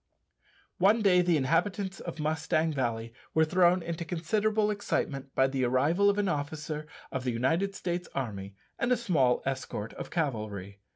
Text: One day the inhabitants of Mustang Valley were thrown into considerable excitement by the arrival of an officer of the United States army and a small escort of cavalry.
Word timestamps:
One 0.79 1.03
day 1.03 1.21
the 1.21 1.37
inhabitants 1.37 1.99
of 1.99 2.19
Mustang 2.19 2.73
Valley 2.73 3.13
were 3.35 3.45
thrown 3.45 3.83
into 3.83 4.03
considerable 4.03 4.71
excitement 4.71 5.35
by 5.35 5.45
the 5.45 5.63
arrival 5.63 6.09
of 6.09 6.17
an 6.17 6.27
officer 6.27 6.87
of 7.11 7.23
the 7.23 7.31
United 7.31 7.75
States 7.75 8.09
army 8.15 8.55
and 8.79 8.91
a 8.91 8.97
small 8.97 9.43
escort 9.45 9.93
of 9.93 10.09
cavalry. 10.09 10.79